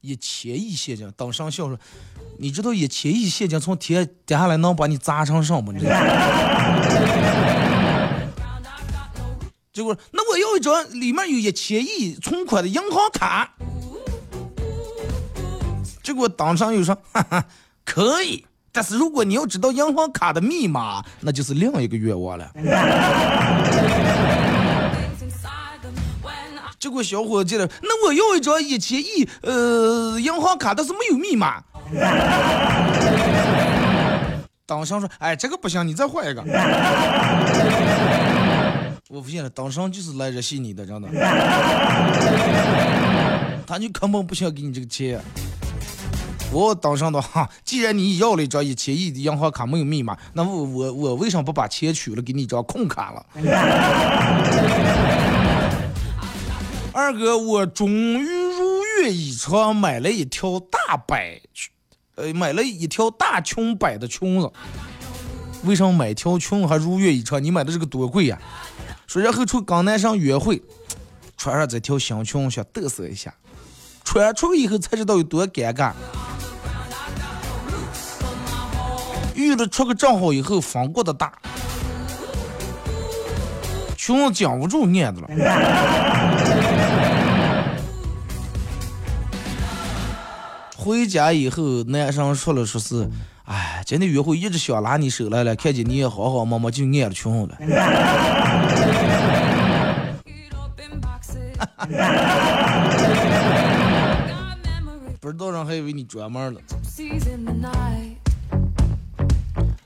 [0.01, 1.79] 一千亿现金，当上校说。
[2.39, 5.73] 你知道一千亿现金从天跌下来能把你砸成什么？
[5.73, 5.97] 你知道？
[9.73, 13.55] 结果，那我要一张里面有一千亿存款的银行卡。
[16.03, 17.47] 结果当场又说：“哈 哈，
[17.85, 18.45] 可以，
[18.77, 22.47] 但是如果你要知道银行卡的密码，那就是另一个愿望了。
[26.79, 31.63] ”结果小伙子了，那我要一张一千亿呃银行卡，但是没有密码。
[34.67, 36.43] 当上说：“哎，这个不行，你再换一个。
[39.09, 41.09] ”我发现了，当上就是来热戏你的，真的。
[43.67, 45.19] 他就根本不想给你这个钱。
[46.53, 53.27] 我当上的哈， 既然你要了一张一千亿的银行卡没有密码，那我我我为什么不把钱取了，给你一张空卡了？
[56.93, 61.71] 二哥，我终于如愿以偿买了一条大摆裙。
[62.15, 64.51] 呃，买了一条大裙摆的裙子，
[65.65, 67.45] 为什么买条裙还如愿以偿？
[67.45, 68.39] 你买的这个多贵呀！
[69.07, 70.63] 说然后出跟男生约会，
[71.37, 73.35] 穿上这条新裙想嘚瑟一下，
[74.03, 75.93] 穿出去以后才知道有多尴尬。
[79.37, 81.31] 遇了出个账号以后，风过的大，
[83.95, 85.29] 穷讲不住念的了。
[90.75, 93.07] 回家以后，男生说了说是，
[93.45, 97.55] 哎，今天约会一直想拉你手来了，看见你也好好忙忙，就按了穷了。
[105.21, 106.61] 不知道人还以为你专门了。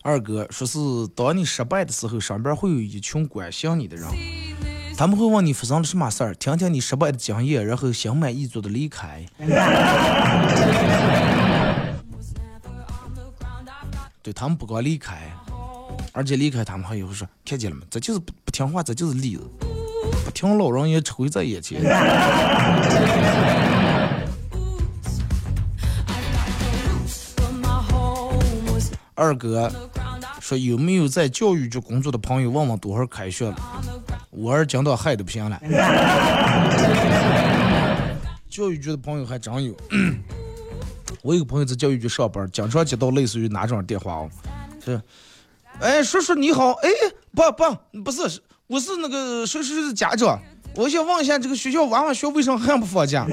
[0.02, 0.78] 二哥说是，
[1.14, 4.08] 当你失败的时候，身边会有一群关心你的人，
[4.96, 9.26] 他们会问你发生了什么事儿，听听你失败的经验，然后心满意足的离开。
[14.22, 15.30] 对他们不光离开，
[16.12, 17.82] 而且离开他们还以后说，看见了吗？
[17.90, 19.42] 这就是不不听话，这就是例子。
[20.24, 21.82] 不听老人言，吃亏在眼前。
[29.20, 29.70] 二哥
[30.40, 32.48] 说有没有在教育局工作的朋友？
[32.48, 33.54] 问问多少开学了？
[34.30, 35.60] 我儿讲到害的不行了。
[38.48, 39.76] 教育局的朋友还真有。
[41.20, 44.30] 我有个朋友在教育局上班，经常接到类似于哪种电话哦？
[44.82, 44.98] 是，
[45.80, 46.88] 哎，叔叔你好，哎，
[47.34, 50.40] 不不不是，我是那个谁谁谁的家长，
[50.74, 53.26] 我想问一下这个学校娃娃学为什么还不放假？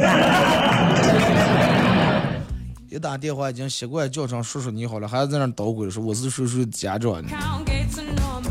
[2.98, 7.30] 一打电话已经习惯叫成叔叔你好了，还在那捣鬼说我是叔叔的家长呢。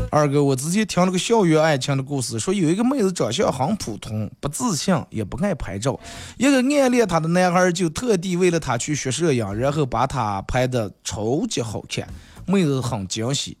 [0.09, 5.99] 二哥，我之前听了个校园爱情的故事，说有一个妹子长相很普通，不自信，也不爱拍照，
[6.37, 12.07] 一个暗恋她的男孩就特地为了她去学摄影，然后把她拍的超级好看，
[12.45, 13.57] 妹子很惊喜。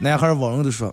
[0.00, 0.92] 男孩温柔的说：“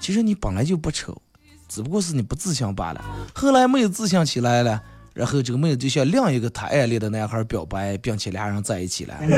[0.00, 1.22] 其实你本来就不丑，
[1.68, 4.82] 只不过是你不自信罢了。”后来妹子自信起来了。
[5.14, 9.14] 然后这个妹子就向另一个她暗恋的男孩表白，并且俩人在一起了。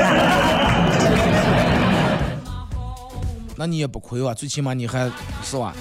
[3.57, 5.11] 那你也不亏啊，最起码你还
[5.43, 5.73] 是吧，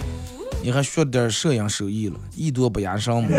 [0.62, 3.28] 你还学点摄影手艺了，艺多不压身嘛。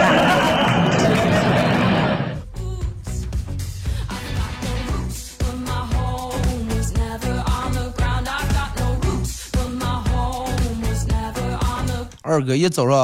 [12.28, 12.98] 二哥一早上，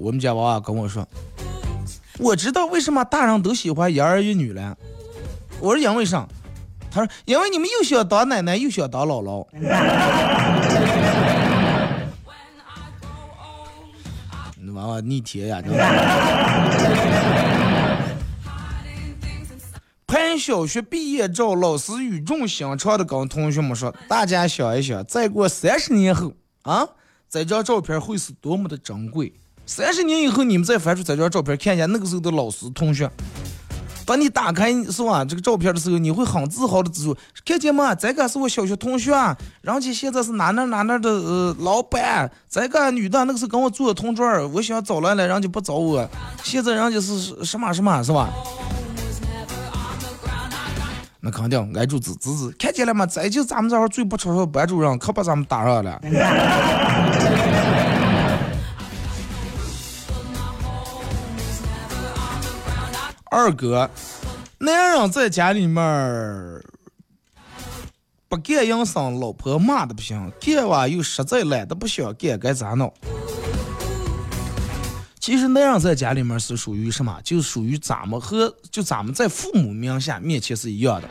[0.00, 1.06] 我们家娃娃跟我说。
[2.18, 4.76] 我知道为什么大人都喜欢一儿一女了。
[5.60, 6.26] 我说因为啥？
[6.90, 9.46] 他说因为你们又想当奶奶又想当姥姥。
[14.58, 15.62] 你娃娃逆天呀！
[20.06, 26.88] 拍小学毕业照，老师语重心长的跟同学们说：“大家想一想，再过三十年后啊，
[27.28, 29.34] 这张照片会是多么的珍贵。”
[29.66, 33.10] 三十年以后，你们再翻出这张照片，看一下那个时候的老师同学。
[34.06, 37.92] 当你打开是吧这个照片的时候，你会很自豪的指出：看见吗？
[37.92, 39.10] 这个是我小学同学，
[39.62, 42.30] 人家现在是哪哪哪哪的呃老板。
[42.48, 46.08] 这个女的那个是跟我做同桌，我想找来了，人家不找我。
[46.44, 48.30] 现在人家是什么什么，是吧？
[51.18, 53.04] 那肯定挨住指指指，看见了吗？
[53.04, 56.00] 这就咱们这儿最不出的班主任，可把咱们打上了。
[63.36, 63.90] 二哥，
[64.60, 65.84] 男人在家里面
[68.28, 72.90] 不干营生，老婆骂的不行；干完又实在懒得不想干，该咋弄？
[75.20, 77.20] 其实男人在家里面是属于什么？
[77.22, 81.08] 就属于咱们和就咱们在父母名下面前是一样的。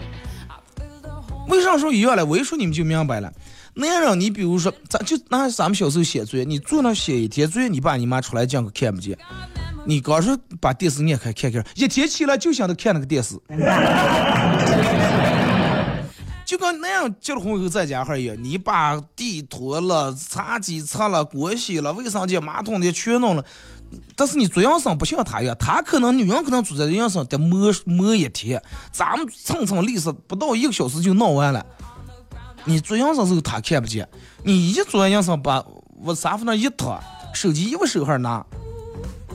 [1.48, 2.26] 为啥说一样了？
[2.26, 3.32] 我一说你们就明白了。
[3.78, 9.18] 男人，你比如说，咱就拿咱们小时候写作业，你坐那写一天作业，你爸你妈出来讲可看不见。
[9.86, 13.36] 你刚说把电视按开看看，一天起来就想着看那个电视，
[16.46, 23.44] 就跟那样结了婚以后在家哈一样，你把地拖了、茶几擦了、锅洗了、卫生间、马桶的全弄了，
[24.16, 28.62] 但是你做养生不像他一样，他可能女人可能做这养生得磨磨一天，
[28.94, 31.66] 咱们蹭蹭利索不到一个小时就弄完了。
[32.66, 34.08] 你做养生时候他看不见，
[34.44, 35.64] 你一做完养生把
[36.02, 37.00] 往沙发那一躺，
[37.34, 38.46] 手机一往手上拿。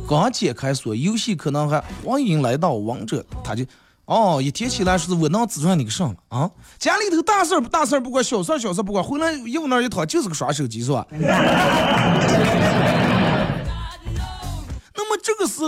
[0.08, 3.64] 刚解开锁，游戏可能还欢迎来到王者，他就
[4.06, 6.50] 哦，一提起来是我能指出你个什么啊？
[6.78, 11.06] 家里头大事儿大事儿不管，小事儿小事不管，回来又往那一躺就是个耍手机是吧？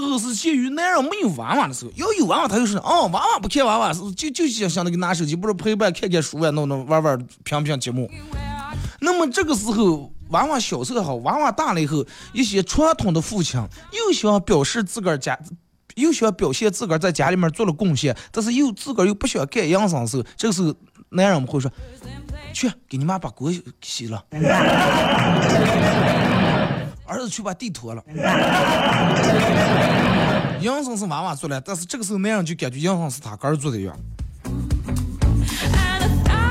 [0.01, 8.11] 时候是介于男人没有娃娃的时候，要有娃娃他就是哦，娃娃不看娃娃，就就想想那个拿手机，不是陪伴看看书啊，弄弄玩玩评评节目。
[9.01, 10.13] 那么这个时候。
[10.31, 13.61] 娃娃小时候好，娃娃大了以后，一些传统的父亲
[13.93, 15.39] 又想表示自个儿家，
[15.97, 20.75] 又想表现自个儿在家里面做了贡献，但是又自个儿又不想干养生时候，这个时候
[21.11, 21.71] 男人们会说，
[22.55, 24.25] 去给你妈把锅洗了，
[27.05, 28.03] 儿子去把地拖了。
[30.61, 33.97] 营生是娃娃做的，但是这个时候男人就感觉营生是他个儿做的一样。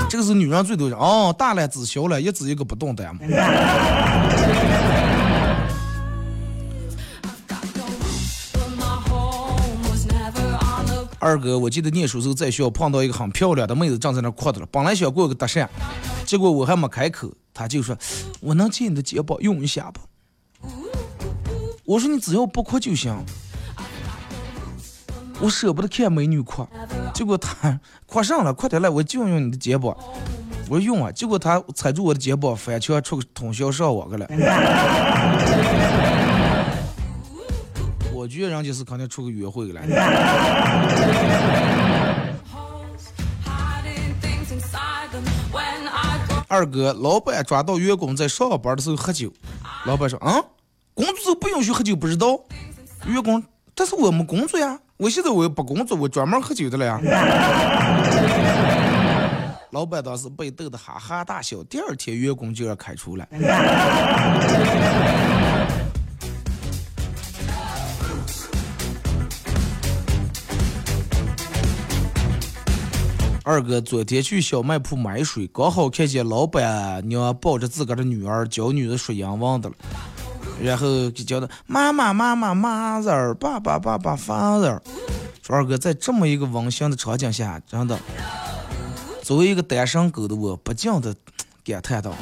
[0.10, 3.20] 这个是女人最多的哦，大了子小了，一只一个不动的嘛。
[11.18, 14.68] 二哥，我记得念书时候在学校碰到一个很漂亮的妹子，正在那哭的了。
[14.70, 15.66] 本来想过个搭讪，
[16.26, 17.96] 结果我还没开口，她就说
[18.42, 20.02] ：“我能借你的肩膀用一下不？”
[21.86, 23.16] 我说：“你只要不哭就行。”
[25.40, 26.68] 我舍不得看美女哭，
[27.16, 29.98] 结果她哭上了，快点来，我就用你的肩膀。
[30.70, 34.28] 我说用啊，结果她踩住我的肩膀，翻墙出个通宵上网去了。
[38.14, 39.82] 我觉得人家是肯定出去约会了。
[46.48, 49.34] 二哥，老板抓到员工在上班的时候喝酒，
[49.86, 50.44] 老板说：“嗯，
[50.94, 52.40] 工作不允许喝酒，不知道？”
[53.08, 57.00] 员工，但是我没工作呀，我现在我不工作，我专门喝酒的了呀。
[59.72, 63.26] 老板当时被逗得哈哈大笑，第二天员工就要开除了。
[73.44, 79.76] 二哥昨天去小卖铺买水，刚好看见老板娘抱着自个儿的女儿，教女儿说英文的了，
[80.62, 84.80] 然后就叫他妈妈妈妈 mother，爸爸爸爸 father。
[85.42, 87.98] 说二哥在这么一个温馨的场景下，真的，
[89.24, 91.16] 作为一个单身狗的我，不禁的
[91.66, 92.14] 感叹道：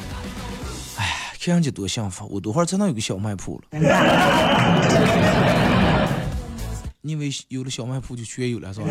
[0.96, 3.78] 哎，看人家多幸福，我多会儿才能有个小卖铺了。
[7.02, 8.86] 你以为有了小卖铺就全有了是吧？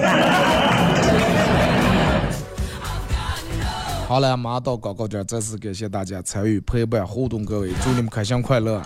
[4.07, 8.81] 好了，马上到广告点，再次感谢大家参与陪伴互动，各位祝你们开心快乐，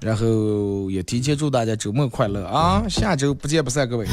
[0.00, 2.84] 然后也提前祝大家周末快乐啊！
[2.88, 4.06] 下周不见不散，各位。